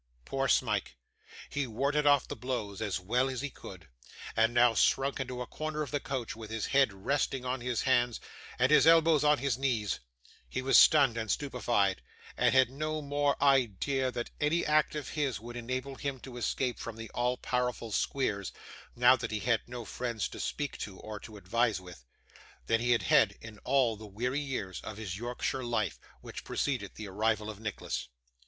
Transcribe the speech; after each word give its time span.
Poor 0.25 0.47
Smike! 0.47 0.97
He 1.51 1.67
warded 1.67 2.07
off 2.07 2.27
the 2.27 2.35
blows, 2.35 2.81
as 2.81 2.99
well 2.99 3.29
as 3.29 3.41
he 3.41 3.51
could, 3.51 3.87
and 4.35 4.51
now 4.51 4.73
shrunk 4.73 5.19
into 5.19 5.43
a 5.43 5.45
corner 5.45 5.83
of 5.83 5.91
the 5.91 5.99
coach, 5.99 6.35
with 6.35 6.49
his 6.49 6.65
head 6.65 6.91
resting 6.91 7.45
on 7.45 7.61
his 7.61 7.83
hands, 7.83 8.19
and 8.57 8.71
his 8.71 8.87
elbows 8.87 9.23
on 9.23 9.37
his 9.37 9.59
knees; 9.59 9.99
he 10.49 10.59
was 10.63 10.75
stunned 10.75 11.17
and 11.19 11.29
stupefied, 11.29 12.01
and 12.35 12.55
had 12.55 12.71
no 12.71 12.99
more 13.03 13.35
idea 13.43 14.09
that 14.11 14.31
any 14.39 14.65
act 14.65 14.95
of 14.95 15.09
his, 15.09 15.39
would 15.39 15.55
enable 15.55 15.93
him 15.93 16.19
to 16.21 16.35
escape 16.35 16.79
from 16.79 16.95
the 16.95 17.11
all 17.11 17.37
powerful 17.37 17.91
Squeers, 17.91 18.51
now 18.95 19.15
that 19.15 19.29
he 19.29 19.41
had 19.41 19.61
no 19.67 19.85
friend 19.85 20.19
to 20.21 20.39
speak 20.39 20.79
to 20.79 20.99
or 20.99 21.19
to 21.19 21.37
advise 21.37 21.79
with, 21.79 22.05
than 22.65 22.81
he 22.81 22.89
had 22.93 23.03
had 23.03 23.33
in 23.39 23.59
all 23.59 23.95
the 23.95 24.07
weary 24.07 24.39
years 24.39 24.81
of 24.81 24.97
his 24.97 25.15
Yorkshire 25.15 25.63
life 25.63 25.99
which 26.21 26.43
preceded 26.43 26.95
the 26.95 27.07
arrival 27.07 27.51
of 27.51 27.59
Nicholas. 27.59 28.07